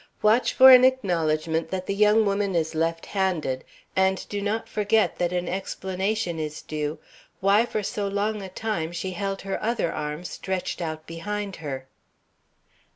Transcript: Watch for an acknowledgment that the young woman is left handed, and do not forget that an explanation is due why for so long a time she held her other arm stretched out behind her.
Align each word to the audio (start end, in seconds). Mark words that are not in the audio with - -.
Watch 0.23 0.53
for 0.53 0.71
an 0.71 0.83
acknowledgment 0.83 1.69
that 1.69 1.85
the 1.85 1.93
young 1.93 2.25
woman 2.25 2.55
is 2.55 2.73
left 2.73 3.05
handed, 3.05 3.63
and 3.95 4.27
do 4.29 4.41
not 4.41 4.67
forget 4.67 5.19
that 5.19 5.31
an 5.31 5.47
explanation 5.47 6.39
is 6.39 6.63
due 6.63 6.97
why 7.39 7.67
for 7.67 7.83
so 7.83 8.07
long 8.07 8.41
a 8.41 8.49
time 8.49 8.91
she 8.93 9.11
held 9.11 9.43
her 9.43 9.61
other 9.63 9.91
arm 9.93 10.23
stretched 10.23 10.81
out 10.81 11.05
behind 11.05 11.57
her. 11.57 11.85